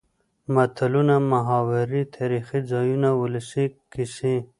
[0.53, 4.35] متلونه ،محاورې تاريخي ځايونه ،ولسي کسې.